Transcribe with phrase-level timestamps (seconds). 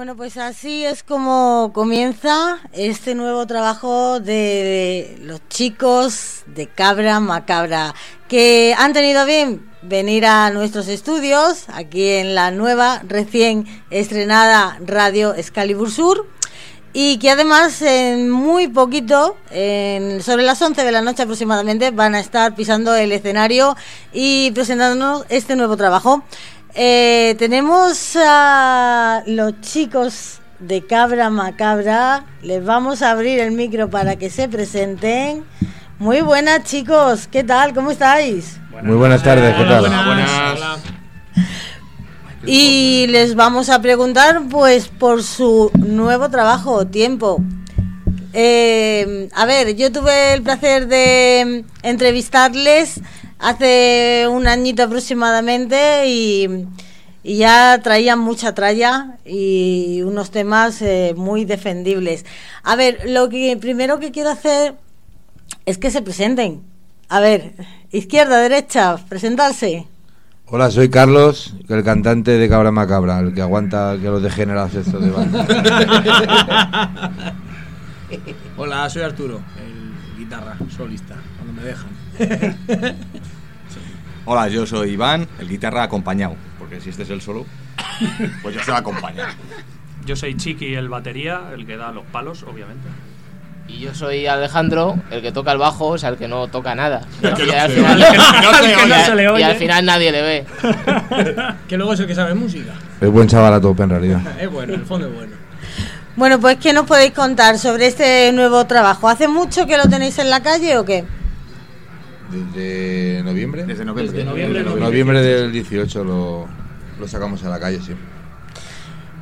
[0.00, 7.94] Bueno, pues así es como comienza este nuevo trabajo de los chicos de Cabra Macabra,
[8.26, 15.34] que han tenido bien venir a nuestros estudios, aquí en la nueva, recién estrenada Radio
[15.34, 16.26] Excalibur Sur,
[16.94, 22.14] y que además en muy poquito, en, sobre las 11 de la noche aproximadamente, van
[22.14, 23.76] a estar pisando el escenario
[24.14, 26.24] y presentándonos este nuevo trabajo.
[26.74, 32.24] Eh, tenemos a los chicos de Cabra Macabra.
[32.42, 35.44] Les vamos a abrir el micro para que se presenten.
[35.98, 37.74] Muy buenas chicos, ¿qué tal?
[37.74, 38.58] ¿Cómo estáis?
[38.82, 39.80] Muy buenas tardes, ¿qué tal?
[39.80, 40.80] Buenas.
[42.46, 47.42] Y les vamos a preguntar pues por su nuevo trabajo, tiempo.
[48.32, 53.00] Eh, a ver, yo tuve el placer de entrevistarles
[53.40, 56.66] hace un añito aproximadamente y,
[57.22, 62.24] y ya traían mucha tralla y unos temas eh, muy defendibles.
[62.62, 64.74] A ver, lo que primero que quiero hacer
[65.66, 66.62] es que se presenten.
[67.08, 67.54] A ver,
[67.90, 69.86] izquierda, derecha, presentarse.
[70.46, 75.00] Hola, soy Carlos, el cantante de Cabra Macabra, el que aguanta que los degenerados estos
[75.00, 75.46] de banda.
[78.56, 82.09] Hola, soy Arturo, el guitarra solista, cuando me dejan.
[84.26, 87.46] Hola, yo soy Iván, el guitarra acompañado, porque si este es el solo,
[88.42, 89.30] pues yo soy acompañado.
[90.04, 92.88] Yo soy Chiqui, el batería, el que da los palos, obviamente.
[93.68, 96.74] Y yo soy Alejandro, el que toca el bajo, o sea, el que no toca
[96.74, 97.02] nada.
[97.22, 97.70] Y, al
[99.56, 100.44] final, al nadie le ve.
[101.68, 102.72] que luego es el que sabe música.
[103.00, 104.20] Es buen chaval a tope en realidad.
[104.40, 105.32] Es bueno, en el fondo es bueno.
[106.16, 109.08] Bueno, pues ¿qué nos podéis contar sobre este nuevo trabajo?
[109.08, 111.04] ¿Hace mucho que lo tenéis en la calle o qué?
[112.30, 113.64] Desde noviembre.
[113.64, 114.16] Desde noviembre.
[114.16, 115.22] Desde noviembre, Noviembre, noviembre.
[115.22, 116.46] del 18 lo,
[116.98, 117.94] lo sacamos a la calle, sí.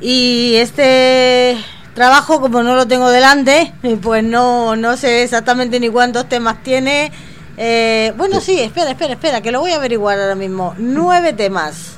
[0.00, 1.56] Y este
[1.94, 3.72] trabajo, como no lo tengo delante,
[4.02, 7.10] pues no, no sé exactamente ni cuántos temas tiene.
[7.56, 10.74] Eh, bueno, sí, espera, espera, espera, que lo voy a averiguar ahora mismo.
[10.78, 11.92] Nueve temas.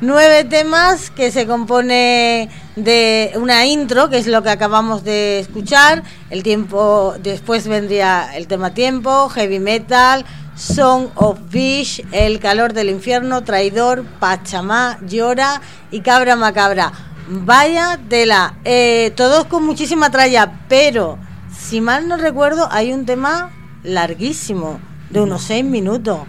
[0.00, 6.02] Nueve temas que se compone de una intro, que es lo que acabamos de escuchar.
[6.30, 10.24] El tiempo, después vendría el tema tiempo, heavy metal,
[10.56, 15.60] Song of Beach, El calor del infierno, Traidor, Pachamá, Llora
[15.90, 16.92] y Cabra Macabra.
[17.28, 21.18] Vaya tela, eh, todos con muchísima tralla, pero
[21.56, 23.50] si mal no recuerdo, hay un tema
[23.82, 24.78] larguísimo,
[25.10, 26.20] de unos seis minutos.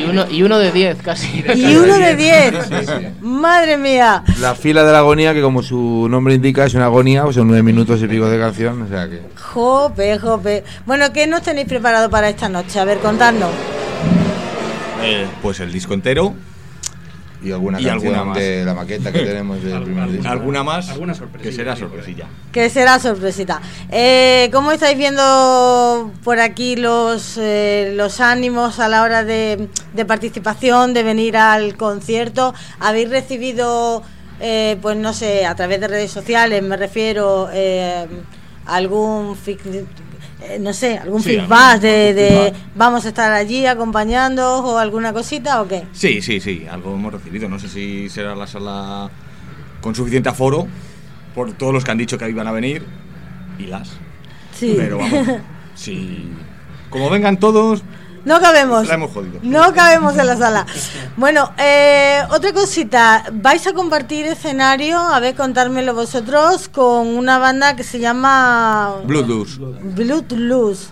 [0.00, 1.44] Y, uno, y uno de diez, casi.
[1.54, 2.54] Y uno de diez.
[3.20, 4.24] Madre mía.
[4.40, 7.48] La fila de la agonía, que como su nombre indica, es una agonía, pues son
[7.48, 9.20] nueve minutos y pico de canción, o sea que...
[9.36, 10.64] Jope, jope.
[10.86, 12.80] Bueno, ¿qué nos tenéis preparado para esta noche?
[12.80, 13.50] A ver, contadnos.
[15.02, 16.34] Eh, pues el disco entero,
[17.42, 18.38] Y alguna Y canción alguna más.
[18.38, 20.28] de la maqueta que tenemos del primer disco.
[20.28, 22.26] alguna más, Alguna sorpresilla, que será sorpresilla.
[22.52, 23.60] Que será sorpresita.
[23.90, 30.04] Eh, ¿Cómo estáis viendo por aquí los, eh, los ánimos a la hora de, de
[30.04, 32.52] participación, de venir al concierto?
[32.78, 34.02] ¿Habéis recibido
[34.40, 38.06] eh, pues no sé, a través de redes sociales, me refiero eh,
[38.66, 39.84] algún fic-
[40.42, 42.54] eh, no sé, algún Sí, feedback algún- de, de feedback.
[42.74, 45.84] vamos a estar allí acompañando o alguna cosita o qué?
[45.92, 47.48] Sí, sí, sí, algo hemos recibido.
[47.48, 49.10] No sé si será la sala
[49.80, 50.66] con suficiente aforo
[51.34, 52.84] por todos los que han dicho que iban a venir
[53.58, 53.90] y las.
[54.54, 54.74] Sí.
[54.76, 55.28] Pero vamos,
[55.74, 56.28] si.
[56.90, 57.82] Como vengan todos,
[58.24, 58.86] No cabemos.
[58.86, 59.38] la hemos jodido.
[59.42, 60.66] No cabemos en la sala.
[61.16, 63.24] Bueno, eh, otra cosita.
[63.32, 69.58] Vais a compartir escenario, a ver, contármelo vosotros, con una banda que se llama Bloodlust.
[69.58, 70.90] Bloodlust.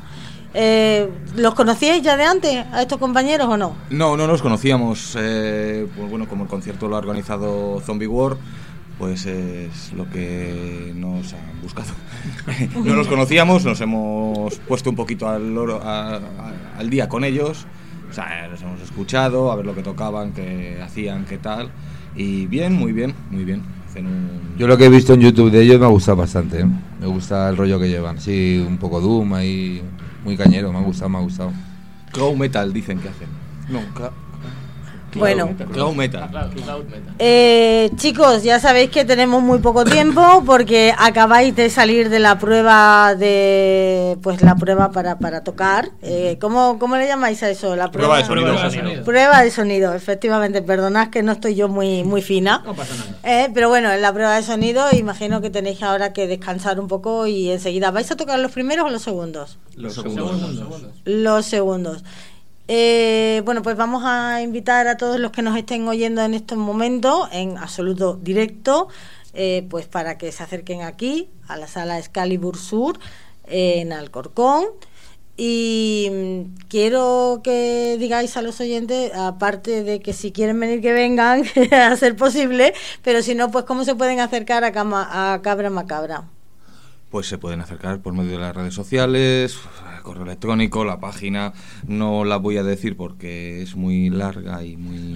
[0.54, 3.76] Eh, ¿Los conocíais ya de antes a estos compañeros o no?
[3.90, 5.14] No, no nos conocíamos.
[5.19, 8.36] eh, pues bueno, como el concierto lo ha organizado Zombie War,
[8.98, 11.90] pues es lo que nos han buscado.
[12.84, 17.24] no los conocíamos, nos hemos puesto un poquito al, loro- a- a- al día con
[17.24, 17.66] ellos.
[18.10, 21.70] O sea, los hemos escuchado, a ver lo que tocaban, qué hacían, qué tal.
[22.16, 23.62] Y bien, muy bien, muy bien.
[23.86, 24.30] Hacen un...
[24.58, 26.60] Yo lo que he visto en YouTube de ellos me ha gustado bastante.
[26.60, 26.66] ¿eh?
[27.00, 28.18] Me gusta el rollo que llevan.
[28.18, 29.82] Sí, un poco Doom ahí,
[30.24, 30.72] muy cañero.
[30.72, 31.52] Me ha gustado, me ha gustado.
[32.12, 33.28] Cloud metal dicen que hacen.
[33.68, 33.80] No,
[35.12, 35.49] cla- Bueno.
[35.72, 36.31] Cloud metal.
[37.19, 42.38] Eh, chicos, ya sabéis que tenemos muy poco tiempo porque acabáis de salir de la
[42.38, 45.90] prueba de, pues la prueba para, para tocar.
[46.02, 47.75] Eh, ¿cómo, ¿Cómo le llamáis a eso?
[47.76, 48.46] La Prueba de sonido.
[48.49, 49.05] Prueba de sonido.
[49.05, 50.62] Prueba de sonido, efectivamente.
[50.62, 52.62] Perdonad que no estoy yo muy, muy fina.
[52.64, 53.19] No pasa nada.
[53.25, 56.88] Eh, pero bueno, en la prueba de sonido imagino que tenéis ahora que descansar un
[56.88, 57.90] poco y enseguida.
[57.90, 59.58] ¿Vais a tocar los primeros o los segundos?
[59.76, 60.43] Los segundos.
[61.05, 62.05] Los segundos.
[62.69, 66.59] Eh, bueno, pues vamos a invitar a todos los que nos estén oyendo en estos
[66.59, 68.88] momentos, en absoluto directo,
[69.35, 72.99] eh, pues para que se acerquen aquí, a la sala Excalibur Sur,
[73.47, 74.67] en Alcorcón.
[75.37, 80.93] Y mm, quiero que digáis a los oyentes, aparte de que si quieren venir, que
[80.93, 85.41] vengan, a ser posible, pero si no, pues cómo se pueden acercar a, Cama- a
[85.43, 86.25] Cabra Macabra.
[87.10, 89.56] Pues se pueden acercar por medio de las redes sociales,
[90.02, 91.55] correo electrónico, la página.
[91.87, 95.14] No la voy a decir porque es muy larga y muy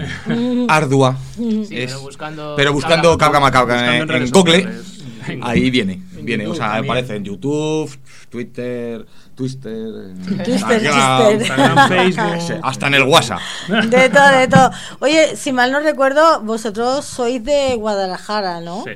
[0.68, 1.16] ardua.
[1.36, 2.54] Sí, Es- pero buscando.
[2.56, 5.38] pero buscando Cabra Macabra Buscando en en, en Google, sociales.
[5.42, 6.02] ahí viene.
[6.16, 6.84] En viene, o sea, también.
[6.92, 7.98] aparece en YouTube,
[8.30, 9.04] Twitter,
[9.34, 11.32] Twister, Twister, Instagram.
[11.40, 12.60] Instagram, Facebook.
[12.62, 13.40] hasta en el WhatsApp.
[13.88, 14.70] De todo, de todo.
[15.00, 18.84] Oye, si mal no recuerdo, vosotros sois de Guadalajara, ¿no?
[18.84, 18.92] Sí.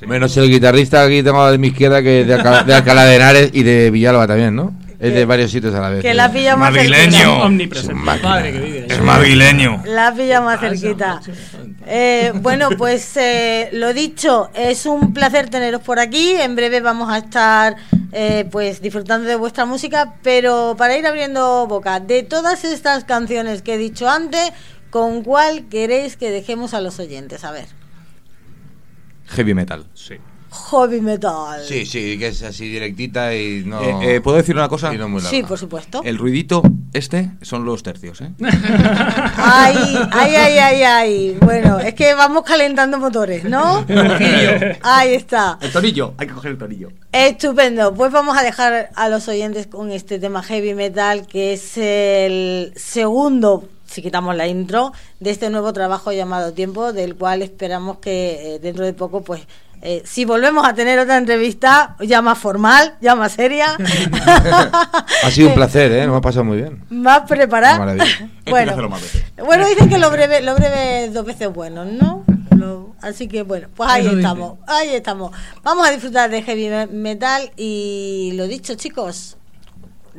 [0.00, 0.06] Sí.
[0.06, 3.04] Menos el guitarrista que aquí tengo de mi izquierda, que es de, Alcalá, de Alcalá
[3.04, 4.74] de Henares y de Villalba también, ¿no?
[5.00, 6.02] Es de varios sitios a la vez.
[6.02, 7.42] Que la pilla más cerquita.
[7.44, 8.86] Omnipresente.
[8.86, 9.82] Es madrileño.
[9.86, 11.22] La pilla más cerquita.
[11.86, 16.32] Eh, bueno, pues eh, lo dicho, es un placer teneros por aquí.
[16.32, 17.76] En breve vamos a estar
[18.12, 23.62] eh, pues disfrutando de vuestra música, pero para ir abriendo boca, de todas estas canciones
[23.62, 24.52] que he dicho antes,
[24.90, 27.42] ¿con cuál queréis que dejemos a los oyentes?
[27.44, 27.79] A ver.
[29.30, 29.86] Heavy metal.
[29.94, 30.16] Sí.
[30.70, 31.62] Heavy metal.
[31.64, 33.80] Sí, sí, que es así directita y no.
[33.80, 34.92] Eh, eh, ¿Puedo decir una cosa?
[34.92, 35.30] y no muy larga.
[35.30, 36.02] Sí, por supuesto.
[36.04, 36.62] El ruidito
[36.92, 38.32] este son los tercios, ¿eh?
[39.36, 39.76] Ay,
[40.10, 41.38] ay, ay, ay, ay.
[41.40, 43.86] Bueno, es que vamos calentando motores, ¿no?
[44.82, 45.56] Ahí está.
[45.60, 46.88] El torillo, hay que coger el torillo.
[47.12, 47.94] Estupendo.
[47.94, 52.72] Pues vamos a dejar a los oyentes con este tema heavy metal, que es el
[52.74, 58.54] segundo, si quitamos la intro, de este nuevo trabajo llamado Tiempo, del cual esperamos que
[58.54, 59.42] eh, dentro de poco, pues,
[59.82, 63.76] eh, si volvemos a tener otra entrevista, ya más formal, ya más seria,
[65.22, 66.06] Ha sido un placer, ¿eh?
[66.06, 66.84] Nos ha pasado muy bien.
[66.90, 67.96] más preparada.
[68.50, 68.76] Bueno,
[69.46, 72.24] bueno, dicen que lo breve, lo breve es dos veces bueno, ¿no?
[72.56, 75.30] Lo- así que bueno, pues ahí Eso estamos, ahí estamos.
[75.62, 79.36] Vamos a disfrutar de heavy me- metal y lo dicho, chicos,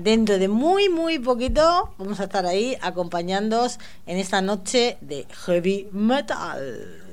[0.04, 5.90] dentro de muy, muy poquito vamos a estar ahí acompañándoos en esta noche de heavy
[5.92, 7.11] metal.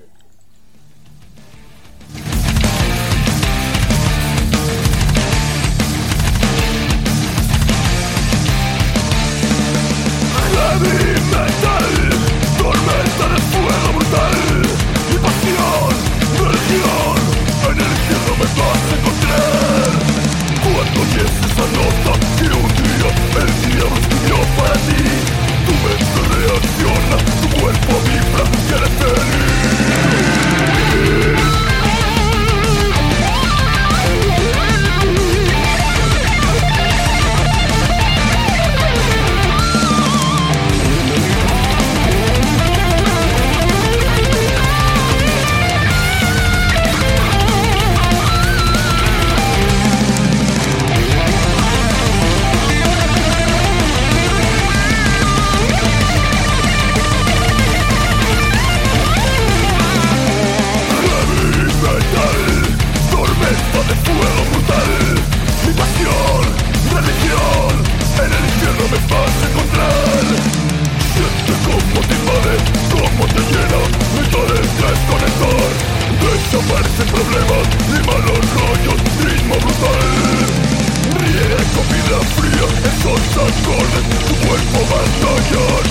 [83.49, 85.85] Acordes tu cuerpo batallan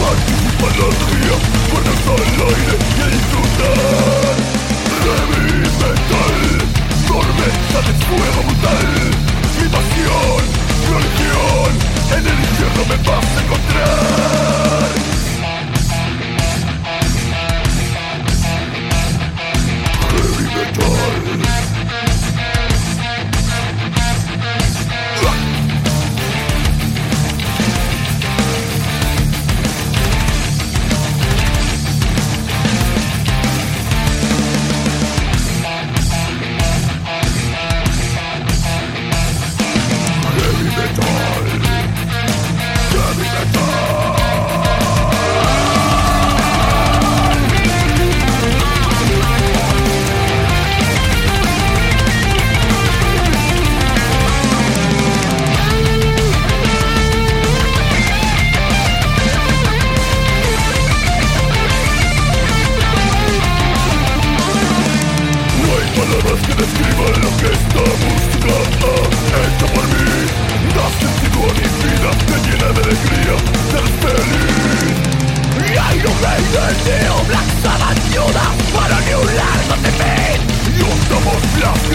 [0.00, 1.34] Participa en la energía,
[1.70, 4.21] cuerdas al aire y a disfrutar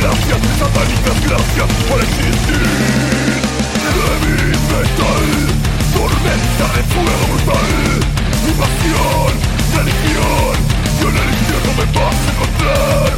[0.02, 2.62] gracias, satánicas gracias por existir
[3.84, 4.38] Heavy
[4.72, 5.26] metal,
[5.94, 7.72] tormenta de fuego brutal
[8.46, 9.32] Mi pasión,
[9.76, 10.56] religión,
[11.02, 13.18] yo en el infierno me vas a encontrar